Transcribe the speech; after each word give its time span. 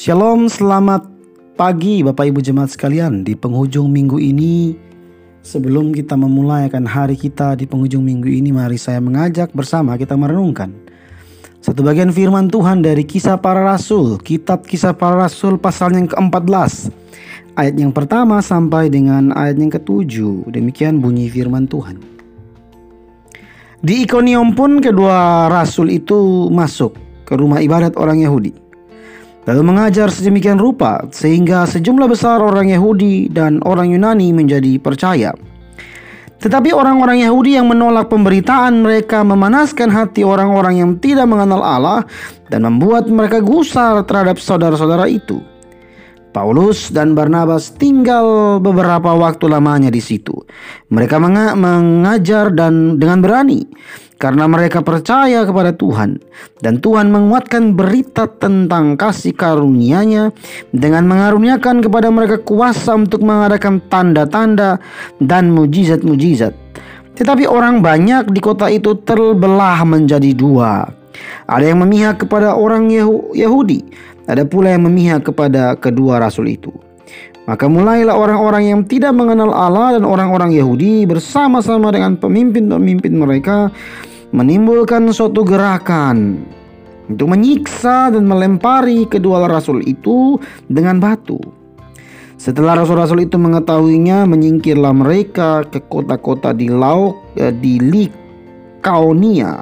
Shalom, 0.00 0.48
selamat 0.48 1.04
pagi 1.60 2.00
Bapak 2.00 2.32
Ibu 2.32 2.40
Jemaat 2.40 2.72
sekalian. 2.72 3.20
Di 3.20 3.36
penghujung 3.36 3.92
minggu 3.92 4.16
ini, 4.16 4.72
sebelum 5.44 5.92
kita 5.92 6.16
memulai 6.16 6.72
akan 6.72 6.88
hari 6.88 7.20
kita 7.20 7.52
di 7.52 7.68
penghujung 7.68 8.00
minggu 8.08 8.24
ini, 8.24 8.48
mari 8.48 8.80
saya 8.80 8.96
mengajak 8.96 9.52
bersama 9.52 10.00
kita 10.00 10.16
merenungkan 10.16 10.72
satu 11.60 11.84
bagian 11.84 12.16
firman 12.16 12.48
Tuhan 12.48 12.80
dari 12.80 13.04
kisah 13.04 13.44
para 13.44 13.60
rasul, 13.60 14.16
kitab 14.24 14.64
kisah 14.64 14.96
para 14.96 15.20
rasul 15.20 15.60
pasal 15.60 15.92
yang 15.92 16.08
ke-14. 16.08 16.88
Ayat 17.60 17.76
yang 17.76 17.92
pertama 17.92 18.40
sampai 18.40 18.88
dengan 18.88 19.36
ayat 19.36 19.60
yang 19.60 19.68
ketujuh. 19.68 20.48
Demikian 20.48 21.04
bunyi 21.04 21.28
firman 21.28 21.68
Tuhan. 21.68 22.00
Di 23.84 24.08
Ikonium 24.08 24.56
pun 24.56 24.80
kedua 24.80 25.52
rasul 25.52 25.92
itu 25.92 26.48
masuk 26.48 26.96
ke 27.28 27.36
rumah 27.36 27.60
ibadat 27.60 28.00
orang 28.00 28.24
Yahudi. 28.24 28.59
Lalu 29.50 29.66
mengajar 29.66 30.14
sedemikian 30.14 30.62
rupa 30.62 31.02
sehingga 31.10 31.66
sejumlah 31.66 32.06
besar 32.06 32.38
orang 32.38 32.70
Yahudi 32.70 33.26
dan 33.34 33.58
orang 33.66 33.90
Yunani 33.90 34.30
menjadi 34.30 34.78
percaya. 34.78 35.34
Tetapi 36.38 36.70
orang-orang 36.70 37.26
Yahudi 37.26 37.58
yang 37.58 37.66
menolak 37.66 38.06
pemberitaan 38.06 38.78
mereka 38.78 39.26
memanaskan 39.26 39.90
hati 39.90 40.22
orang-orang 40.22 40.78
yang 40.78 40.90
tidak 41.02 41.26
mengenal 41.26 41.66
Allah 41.66 42.06
dan 42.46 42.62
membuat 42.62 43.10
mereka 43.10 43.42
gusar 43.42 44.06
terhadap 44.06 44.38
saudara-saudara 44.38 45.10
itu. 45.10 45.42
Paulus 46.30 46.94
dan 46.94 47.18
Barnabas 47.18 47.74
tinggal 47.74 48.58
beberapa 48.62 49.18
waktu 49.18 49.50
lamanya 49.50 49.90
di 49.90 49.98
situ. 49.98 50.34
Mereka 50.94 51.18
mengajar 51.58 52.54
dan 52.54 53.02
dengan 53.02 53.18
berani 53.18 53.66
karena 54.20 54.44
mereka 54.46 54.84
percaya 54.84 55.42
kepada 55.48 55.72
Tuhan 55.74 56.20
dan 56.60 56.78
Tuhan 56.78 57.08
menguatkan 57.08 57.74
berita 57.74 58.28
tentang 58.28 58.94
kasih 58.94 59.32
karunia-Nya 59.34 60.30
dengan 60.70 61.08
mengaruniakan 61.08 61.80
kepada 61.80 62.12
mereka 62.12 62.36
kuasa 62.38 62.94
untuk 62.94 63.24
mengadakan 63.24 63.80
tanda-tanda 63.88 64.78
dan 65.18 65.50
mujizat-mujizat. 65.50 66.52
Tetapi 67.16 67.48
orang 67.48 67.82
banyak 67.82 68.30
di 68.30 68.40
kota 68.40 68.70
itu 68.70 68.96
terbelah 69.02 69.82
menjadi 69.82 70.30
dua. 70.36 70.88
Ada 71.50 71.74
yang 71.74 71.84
memihak 71.84 72.24
kepada 72.24 72.56
orang 72.56 72.88
Yahudi, 73.34 73.84
ada 74.30 74.46
pula 74.46 74.70
yang 74.70 74.86
memihak 74.86 75.26
kepada 75.26 75.74
kedua 75.74 76.22
rasul 76.22 76.46
itu. 76.46 76.70
Maka 77.50 77.66
mulailah 77.66 78.14
orang-orang 78.14 78.70
yang 78.70 78.80
tidak 78.86 79.10
mengenal 79.10 79.50
Allah 79.50 79.98
dan 79.98 80.06
orang-orang 80.06 80.54
Yahudi 80.54 81.02
bersama-sama 81.02 81.90
dengan 81.90 82.14
pemimpin-pemimpin 82.14 83.10
mereka 83.10 83.74
menimbulkan 84.30 85.10
suatu 85.10 85.42
gerakan 85.42 86.46
untuk 87.10 87.34
menyiksa 87.34 88.14
dan 88.14 88.30
melempari 88.30 89.02
kedua 89.10 89.50
rasul 89.50 89.82
itu 89.82 90.38
dengan 90.70 91.02
batu. 91.02 91.42
Setelah 92.40 92.80
rasul-rasul 92.80 93.28
itu 93.28 93.36
mengetahuinya, 93.36 94.24
menyingkirlah 94.24 94.96
mereka 94.96 95.60
ke 95.68 95.76
kota-kota 95.92 96.56
di 96.56 96.72
Lauk 96.72 97.36
eh, 97.36 97.52
di 97.52 97.76
Likaonia, 97.76 99.60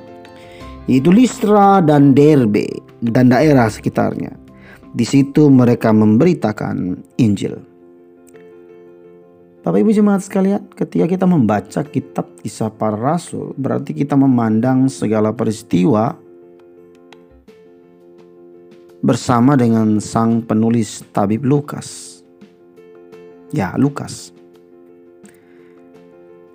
yaitu 0.86 1.10
Listra 1.10 1.82
dan 1.82 2.14
Derbe 2.14 2.70
dan 3.02 3.34
daerah 3.34 3.66
sekitarnya. 3.66 4.37
Di 4.98 5.06
situ 5.06 5.46
mereka 5.46 5.94
memberitakan 5.94 6.98
Injil. 7.22 7.54
Bapak 9.62 9.78
Ibu 9.78 9.94
jemaat 9.94 10.26
sekalian, 10.26 10.66
ketika 10.74 11.06
kita 11.06 11.22
membaca 11.22 11.86
kitab 11.86 12.26
kisah 12.42 12.66
para 12.66 12.98
rasul, 12.98 13.54
berarti 13.54 13.94
kita 13.94 14.18
memandang 14.18 14.90
segala 14.90 15.30
peristiwa 15.30 16.18
bersama 18.98 19.54
dengan 19.54 20.02
sang 20.02 20.42
penulis 20.42 21.06
tabib 21.14 21.46
Lukas. 21.46 22.18
Ya, 23.54 23.78
Lukas. 23.78 24.34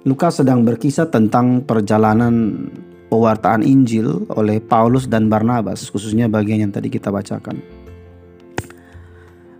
Lukas 0.03 0.43
sedang 0.43 0.67
berkisah 0.67 1.07
tentang 1.07 1.63
perjalanan 1.63 2.67
pewartaan 3.07 3.63
Injil 3.63 4.27
oleh 4.35 4.59
Paulus 4.59 5.07
dan 5.07 5.31
Barnabas, 5.31 5.87
khususnya 5.87 6.27
bagian 6.27 6.67
yang 6.67 6.75
tadi 6.75 6.91
kita 6.91 7.07
bacakan. 7.07 7.82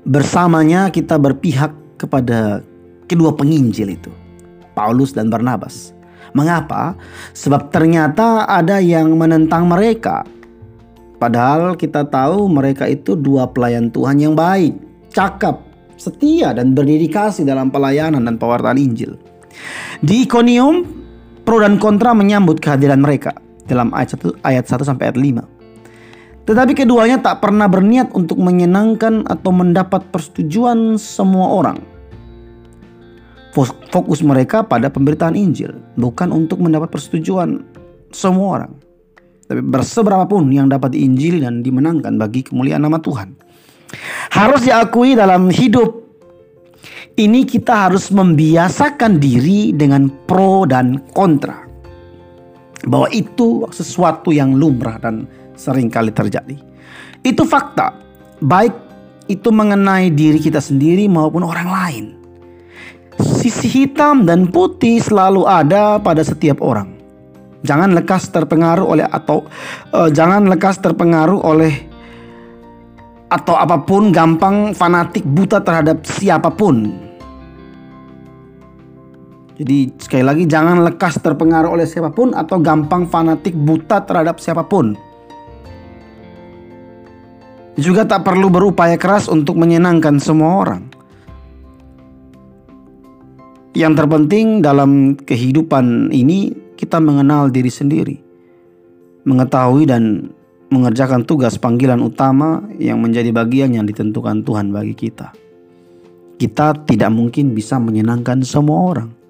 Bersamanya 0.03 0.91
kita 0.91 1.15
berpihak 1.15 1.71
kepada 1.95 2.59
kedua 3.07 3.31
penginjil 3.31 3.95
itu, 3.95 4.11
Paulus 4.75 5.15
dan 5.15 5.31
Barnabas. 5.31 5.95
Mengapa? 6.35 6.99
Sebab 7.31 7.71
ternyata 7.71 8.43
ada 8.43 8.83
yang 8.83 9.15
menentang 9.15 9.69
mereka. 9.69 10.27
Padahal 11.21 11.79
kita 11.79 12.03
tahu 12.03 12.51
mereka 12.51 12.83
itu 12.89 13.15
dua 13.15 13.47
pelayan 13.47 13.87
Tuhan 13.87 14.19
yang 14.19 14.35
baik, 14.35 14.75
cakap, 15.13 15.63
setia 15.95 16.51
dan 16.51 16.75
berdedikasi 16.75 17.47
dalam 17.47 17.71
pelayanan 17.71 18.27
dan 18.27 18.35
pewartaan 18.35 18.75
Injil. 18.75 19.15
Di 20.03 20.27
Ikonium, 20.27 20.83
pro 21.47 21.63
dan 21.63 21.79
kontra 21.79 22.11
menyambut 22.11 22.59
kehadiran 22.59 22.99
mereka 22.99 23.31
dalam 23.63 23.95
ayat 23.95 24.19
1 24.19 24.43
ayat 24.43 24.65
1 24.67 24.83
sampai 24.83 25.03
ayat 25.07 25.19
5. 25.47 25.62
Tetapi 26.43 26.75
keduanya 26.75 27.23
tak 27.23 27.39
pernah 27.39 27.71
berniat 27.71 28.11
untuk 28.11 28.35
menyenangkan 28.39 29.23
atau 29.31 29.51
mendapat 29.55 30.03
persetujuan 30.11 30.99
semua 30.99 31.55
orang 31.55 31.93
fokus 33.93 34.25
mereka 34.25 34.65
pada 34.65 34.89
pemberitaan 34.89 35.37
Injil, 35.37 35.77
bukan 35.93 36.33
untuk 36.33 36.57
mendapat 36.57 36.89
persetujuan 36.89 37.61
semua 38.09 38.57
orang. 38.57 38.73
Tapi 39.45 39.61
berseberapa 39.61 40.25
pun 40.25 40.49
yang 40.49 40.73
dapat 40.73 40.97
diinjili 40.97 41.45
dan 41.45 41.61
dimenangkan 41.61 42.17
bagi 42.17 42.41
kemuliaan 42.41 42.81
nama 42.81 42.97
Tuhan. 42.97 43.37
Harus 44.33 44.65
diakui 44.65 45.13
dalam 45.13 45.53
hidup 45.53 46.01
ini 47.13 47.45
kita 47.45 47.89
harus 47.89 48.09
membiasakan 48.09 49.21
diri 49.21 49.69
dengan 49.77 50.09
pro 50.25 50.65
dan 50.65 50.97
kontra. 51.13 51.62
Bahwa 52.83 53.07
itu 53.11 53.63
sesuatu 53.71 54.35
yang 54.35 54.55
lumrah 54.55 54.99
dan 54.99 55.27
sering 55.55 55.87
kali 55.87 56.11
terjadi. 56.11 56.59
Itu 57.23 57.47
fakta, 57.47 57.95
baik 58.43 58.75
itu 59.31 59.49
mengenai 59.49 60.11
diri 60.11 60.39
kita 60.39 60.59
sendiri 60.59 61.07
maupun 61.07 61.47
orang 61.47 61.69
lain. 61.71 62.05
Sisi 63.21 63.69
hitam 63.69 64.27
dan 64.27 64.49
putih 64.49 64.99
selalu 64.99 65.47
ada 65.47 66.01
pada 66.01 66.25
setiap 66.25 66.59
orang. 66.59 66.91
Jangan 67.63 67.95
lekas 67.95 68.27
terpengaruh 68.27 68.83
oleh 68.83 69.07
atau 69.07 69.47
uh, 69.95 70.11
jangan 70.11 70.51
lekas 70.51 70.83
terpengaruh 70.83 71.39
oleh 71.39 71.71
atau 73.31 73.55
apa 73.55 73.79
pun 73.81 74.11
gampang 74.11 74.75
fanatik 74.75 75.23
buta 75.23 75.63
terhadap 75.63 76.03
siapa 76.03 76.51
pun. 76.51 77.02
Jadi 79.53 79.93
sekali 80.01 80.25
lagi 80.25 80.43
jangan 80.49 80.81
lekas 80.81 81.21
terpengaruh 81.21 81.77
oleh 81.77 81.85
siapa 81.85 82.09
pun 82.09 82.33
atau 82.33 82.57
gampang 82.57 83.05
fanatik 83.05 83.53
buta 83.53 84.01
terhadap 84.01 84.41
siapa 84.41 84.65
pun. 84.65 84.97
Juga 87.77 88.05
tak 88.05 88.25
perlu 88.25 88.49
berupaya 88.49 88.97
keras 88.97 89.29
untuk 89.29 89.57
menyenangkan 89.57 90.17
semua 90.17 90.61
orang. 90.65 90.83
Yang 93.73 93.93
terpenting 94.05 94.61
dalam 94.61 95.17
kehidupan 95.17 96.13
ini 96.13 96.53
kita 96.77 97.01
mengenal 97.01 97.49
diri 97.49 97.73
sendiri. 97.73 98.17
Mengetahui 99.25 99.89
dan 99.89 100.29
mengerjakan 100.69 101.25
tugas 101.25 101.57
panggilan 101.57 102.01
utama 102.01 102.65
yang 102.77 103.01
menjadi 103.01 103.29
bagian 103.29 103.73
yang 103.73 103.85
ditentukan 103.85 104.41
Tuhan 104.45 104.73
bagi 104.73 104.93
kita. 104.97 105.33
Kita 106.37 106.73
tidak 106.85 107.09
mungkin 107.13 107.53
bisa 107.53 107.77
menyenangkan 107.77 108.41
semua 108.41 108.77
orang. 108.93 109.22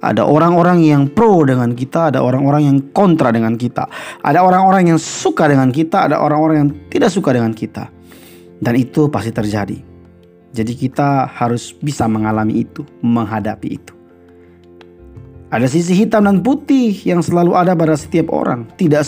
Ada 0.00 0.24
orang-orang 0.24 0.80
yang 0.80 1.12
pro 1.12 1.44
dengan 1.44 1.76
kita, 1.76 2.08
ada 2.08 2.24
orang-orang 2.24 2.62
yang 2.64 2.78
kontra 2.96 3.28
dengan 3.28 3.60
kita. 3.60 3.84
Ada 4.24 4.40
orang-orang 4.40 4.96
yang 4.96 4.98
suka 5.00 5.44
dengan 5.44 5.68
kita, 5.68 6.08
ada 6.08 6.16
orang-orang 6.24 6.56
yang 6.56 6.70
tidak 6.88 7.12
suka 7.12 7.36
dengan 7.36 7.52
kita. 7.52 7.92
Dan 8.60 8.80
itu 8.80 9.12
pasti 9.12 9.28
terjadi. 9.28 9.76
Jadi 10.50 10.72
kita 10.72 11.28
harus 11.28 11.76
bisa 11.76 12.08
mengalami 12.08 12.64
itu, 12.64 12.80
menghadapi 13.04 13.68
itu. 13.68 13.92
Ada 15.50 15.66
sisi 15.66 15.98
hitam 15.98 16.30
dan 16.30 16.46
putih 16.46 16.94
yang 17.02 17.20
selalu 17.20 17.58
ada 17.58 17.74
pada 17.74 17.98
setiap 17.98 18.30
orang. 18.30 18.70
Tidak 18.78 19.02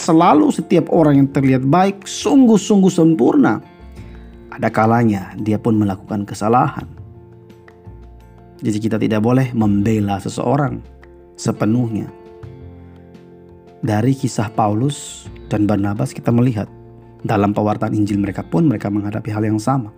selalu 0.00 0.48
setiap 0.48 0.88
orang 0.88 1.20
yang 1.20 1.28
terlihat 1.28 1.62
baik 1.68 2.08
sungguh-sungguh 2.08 2.88
sempurna. 2.88 3.60
Ada 4.48 4.72
kalanya 4.72 5.36
dia 5.36 5.60
pun 5.60 5.76
melakukan 5.76 6.24
kesalahan. 6.24 6.93
Jadi 8.64 8.78
kita 8.80 8.96
tidak 8.96 9.20
boleh 9.20 9.52
membela 9.52 10.16
seseorang 10.16 10.80
sepenuhnya. 11.36 12.08
Dari 13.84 14.16
kisah 14.16 14.48
Paulus 14.56 15.28
dan 15.52 15.68
Barnabas 15.68 16.16
kita 16.16 16.32
melihat 16.32 16.64
dalam 17.28 17.52
pewartaan 17.52 17.92
Injil 17.92 18.16
mereka 18.16 18.40
pun 18.40 18.64
mereka 18.64 18.88
menghadapi 18.88 19.28
hal 19.28 19.44
yang 19.44 19.60
sama. 19.60 19.92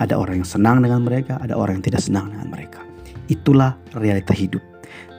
Ada 0.00 0.16
orang 0.16 0.40
yang 0.40 0.48
senang 0.48 0.80
dengan 0.80 1.04
mereka, 1.04 1.36
ada 1.44 1.52
orang 1.52 1.80
yang 1.80 1.92
tidak 1.92 2.00
senang 2.00 2.32
dengan 2.32 2.48
mereka. 2.48 2.80
Itulah 3.28 3.76
realita 3.92 4.32
hidup. 4.32 4.64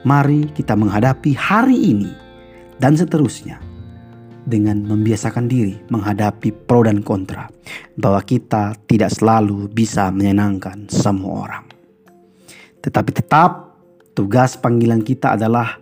Mari 0.02 0.50
kita 0.58 0.74
menghadapi 0.74 1.38
hari 1.38 1.78
ini 1.94 2.10
dan 2.82 2.98
seterusnya 2.98 3.62
dengan 4.50 4.82
membiasakan 4.82 5.46
diri 5.46 5.78
menghadapi 5.94 6.50
pro 6.66 6.82
dan 6.82 7.06
kontra, 7.06 7.46
bahwa 8.02 8.24
kita 8.26 8.74
tidak 8.90 9.14
selalu 9.14 9.70
bisa 9.70 10.10
menyenangkan 10.10 10.90
semua 10.90 11.46
orang. 11.46 11.79
Tetapi 12.80 13.12
tetap 13.12 13.76
tugas 14.16 14.56
panggilan 14.60 15.04
kita 15.04 15.36
adalah 15.36 15.80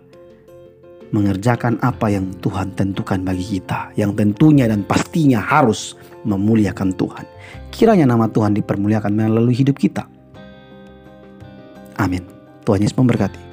mengerjakan 1.08 1.80
apa 1.80 2.12
yang 2.12 2.28
Tuhan 2.44 2.76
tentukan 2.76 3.24
bagi 3.24 3.58
kita, 3.58 3.96
yang 3.96 4.12
tentunya 4.12 4.68
dan 4.68 4.84
pastinya 4.84 5.40
harus 5.40 5.96
memuliakan 6.28 6.92
Tuhan. 6.92 7.24
Kiranya 7.72 8.04
nama 8.04 8.28
Tuhan 8.28 8.52
dipermuliakan 8.52 9.12
melalui 9.16 9.56
hidup 9.56 9.80
kita. 9.80 10.04
Amin. 11.96 12.22
Tuhan 12.68 12.84
Yesus 12.84 12.98
memberkati. 12.98 13.47